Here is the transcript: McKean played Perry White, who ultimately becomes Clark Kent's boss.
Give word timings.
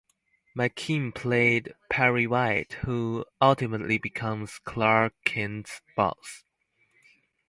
McKean 0.57 1.13
played 1.13 1.75
Perry 1.91 2.25
White, 2.25 2.73
who 2.85 3.23
ultimately 3.39 3.99
becomes 3.99 4.57
Clark 4.57 5.13
Kent's 5.25 5.81
boss. 5.95 6.43